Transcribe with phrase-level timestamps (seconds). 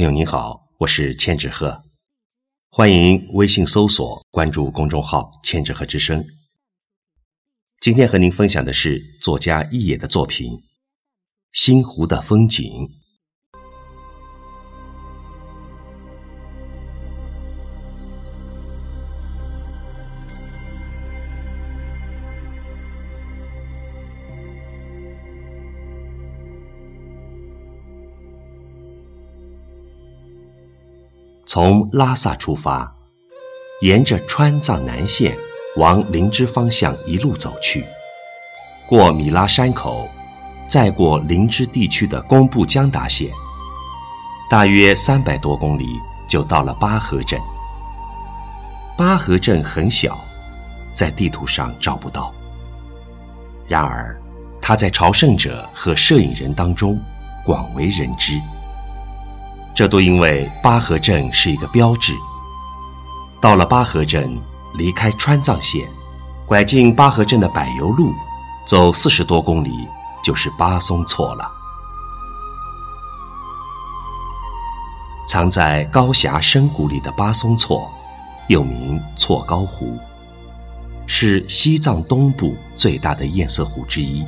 [0.00, 1.84] 朋友你好，我是千纸鹤，
[2.70, 6.24] 欢迎微信搜索关注公众号“千纸鹤之声”。
[7.82, 10.52] 今天和您分享的是作家一野的作品
[11.52, 12.64] 《星湖的风景》。
[31.52, 32.88] 从拉萨出发，
[33.80, 35.36] 沿着川藏南线
[35.74, 37.84] 往林芝方向一路走去，
[38.88, 40.08] 过米拉山口，
[40.68, 43.28] 再过林芝地区的工布江达县，
[44.48, 45.86] 大约三百多公里
[46.28, 47.36] 就到了巴河镇。
[48.96, 50.20] 巴河镇很小，
[50.94, 52.32] 在地图上找不到。
[53.66, 54.16] 然而，
[54.62, 56.96] 它在朝圣者和摄影人当中
[57.44, 58.40] 广为人知。
[59.74, 62.14] 这都因为巴河镇是一个标志。
[63.40, 64.38] 到了巴河镇，
[64.74, 65.88] 离开川藏线，
[66.46, 68.12] 拐进巴河镇的柏油路，
[68.66, 69.70] 走四十多公里
[70.22, 71.50] 就是巴松措了。
[75.26, 77.88] 藏在高峡深谷里的巴松措，
[78.48, 79.96] 又名措高湖，
[81.06, 84.26] 是西藏东部最大的堰塞湖之一。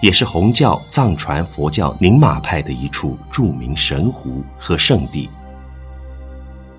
[0.00, 5.28] 也是红教藏传佛教宁玛派的一处著名神湖和圣地。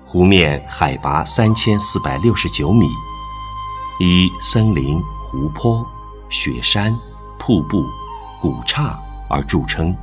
[0.06, 2.86] 湖面海拔三千四百六十九米，
[4.00, 5.86] 以森林、湖泊、
[6.30, 6.92] 雪山、
[7.38, 7.84] 瀑布、
[8.40, 9.94] 古刹而著称。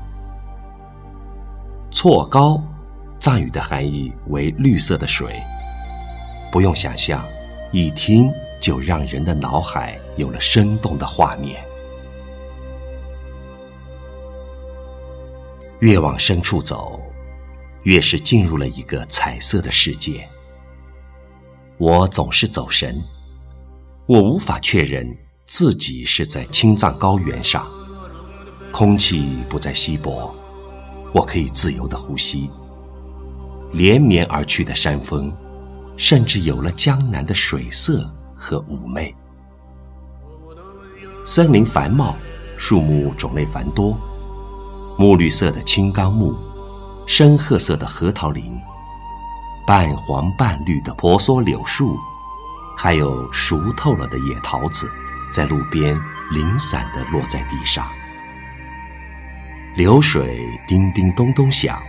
[1.91, 2.61] 错高，
[3.19, 5.41] 藏语的含义为绿色的水。
[6.51, 7.21] 不用想象，
[7.73, 8.31] 一听
[8.61, 11.61] 就让人的脑海有了生动的画面。
[15.79, 16.99] 越往深处走，
[17.83, 20.27] 越是进入了一个彩色的世界。
[21.77, 22.99] 我总是走神，
[24.07, 25.07] 我无法确认
[25.45, 27.67] 自己是在青藏高原上，
[28.71, 30.33] 空气不再稀薄，
[31.13, 32.49] 我可以自由的呼吸。
[33.71, 35.31] 连绵而去的山峰，
[35.95, 39.13] 甚至有了江南的水色和妩媚。
[41.23, 42.17] 森林繁茂，
[42.57, 43.95] 树木种类繁多。
[44.99, 46.35] 墨绿色的青冈木，
[47.05, 48.59] 深褐色的核桃林，
[49.65, 51.95] 半黄半绿的婆娑柳树，
[52.75, 54.89] 还有熟透了的野桃子，
[55.31, 55.95] 在路边
[56.31, 57.87] 零散地落在地上。
[59.75, 61.79] 流水叮叮咚咚响，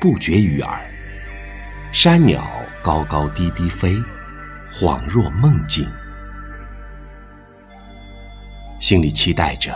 [0.00, 0.80] 不绝于耳。
[1.92, 2.44] 山鸟
[2.82, 3.94] 高高低低飞，
[4.74, 5.88] 恍若梦境。
[8.80, 9.72] 心里期待着，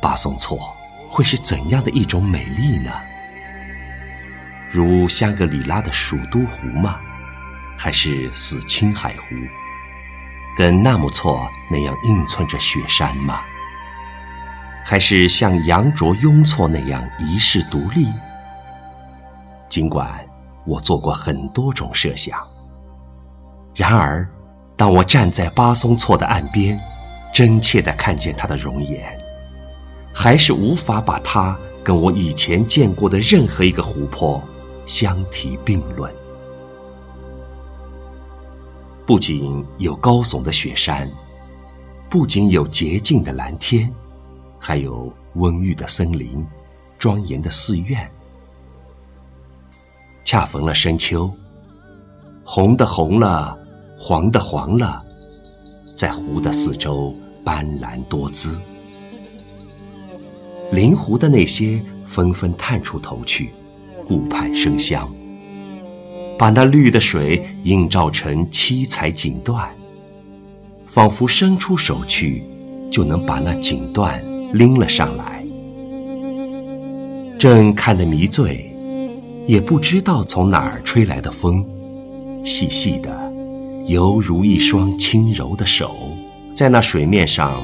[0.00, 0.74] 巴松措。
[1.08, 2.92] 会是怎样的一种美丽呢？
[4.70, 6.98] 如香格里拉的蜀都湖吗？
[7.76, 9.34] 还是似青海湖，
[10.56, 13.40] 跟纳木错那样映衬着雪山吗？
[14.84, 18.08] 还是像羊卓雍措那样遗世独立？
[19.68, 20.24] 尽管
[20.64, 22.38] 我做过很多种设想，
[23.74, 24.28] 然而，
[24.76, 26.78] 当我站在巴松措的岸边，
[27.32, 29.17] 真切地看见他的容颜。
[30.20, 34.42] 还是无法把它跟我以前见过的任何一个湖泊
[34.84, 36.12] 相提并论。
[39.06, 41.08] 不仅有高耸的雪山，
[42.10, 43.88] 不仅有洁净的蓝天，
[44.58, 46.44] 还有温郁的森林、
[46.98, 48.10] 庄严的寺院。
[50.24, 51.30] 恰逢了深秋，
[52.44, 53.56] 红的红了，
[53.96, 55.00] 黄的黄了，
[55.96, 57.14] 在湖的四周
[57.44, 58.58] 斑斓多姿。
[60.70, 63.50] 临湖的那些纷纷探出头去，
[64.06, 65.10] 顾盼生香，
[66.38, 69.68] 把那绿的水映照成七彩锦缎，
[70.84, 72.42] 仿佛伸出手去
[72.90, 74.20] 就能把那锦缎
[74.52, 75.42] 拎了上来。
[77.38, 78.70] 正看得迷醉，
[79.46, 81.66] 也不知道从哪儿吹来的风，
[82.44, 83.32] 细细的，
[83.86, 85.94] 犹如一双轻柔的手，
[86.52, 87.54] 在那水面上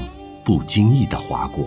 [0.43, 1.67] 不经意地划过。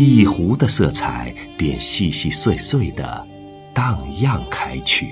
[0.00, 3.26] 一湖的色彩便细细碎碎的
[3.74, 5.08] 荡漾开去。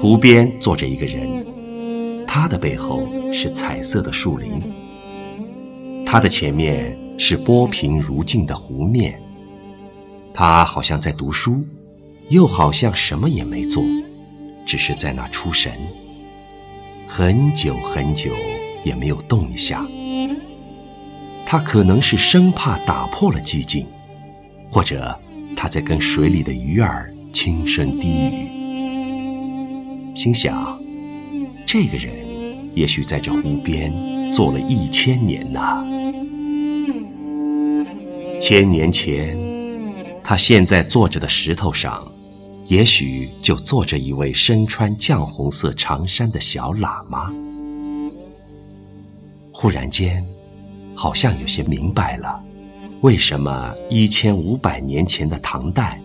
[0.00, 1.44] 湖边坐着一个人，
[2.26, 4.62] 他的背后是彩色的树林，
[6.06, 9.20] 他的前面是波平如镜的湖面。
[10.32, 11.62] 他好像在读书，
[12.30, 13.84] 又好像什么也没做，
[14.64, 15.70] 只是在那出神。
[17.06, 18.30] 很久很久
[18.84, 19.86] 也没有动一下。
[21.50, 23.84] 他可能是生怕打破了寂静，
[24.70, 25.18] 或者
[25.56, 28.46] 他在跟水里的鱼儿轻声低语，
[30.14, 30.80] 心想：
[31.66, 32.12] 这个人
[32.72, 33.92] 也许在这湖边
[34.32, 35.84] 坐了一千年呐。
[38.40, 39.36] 千年前，
[40.22, 42.06] 他现在坐着的石头上，
[42.68, 47.34] 也许就坐着一位身穿绛红色长衫的小喇嘛。
[49.52, 50.24] 忽然间，
[51.00, 52.38] 好像有些明白了，
[53.00, 55.98] 为什么一千五百年前的唐代，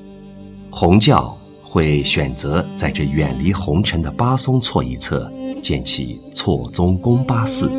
[0.72, 5.30] 红教会选择在这远离红尘的巴松措一侧
[5.62, 7.70] 建起错宗宫巴寺。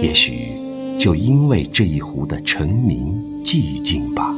[0.00, 0.52] 也许，
[0.96, 4.32] 就因为这一湖的澄明寂静吧。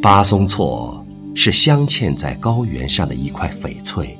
[0.00, 1.04] 巴松措
[1.34, 4.16] 是镶嵌在高原上的一块翡翠，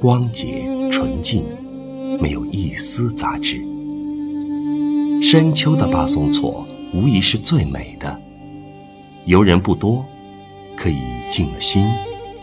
[0.00, 1.44] 光洁纯净。
[2.20, 3.62] 没有一丝杂质。
[5.28, 6.64] 深秋的巴松措
[6.94, 8.16] 无疑是最美的，
[9.24, 10.06] 游人不多，
[10.76, 10.98] 可以
[11.32, 11.84] 静了心，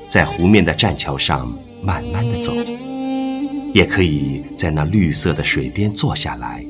[0.10, 1.50] 在湖面的栈桥上
[1.82, 2.52] 慢慢的走，
[3.74, 6.62] 也可以在那绿色的水边坐下来，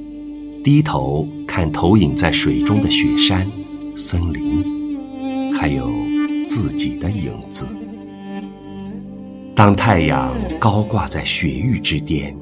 [0.63, 3.49] 低头看投影在水中的雪山、
[3.97, 5.89] 森林，还有
[6.47, 7.67] 自己的影子。
[9.55, 12.35] 当太阳高挂在雪域之巅。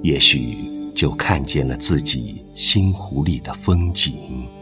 [0.00, 0.56] 也许
[0.94, 4.57] 就看见了自己新湖里的风景。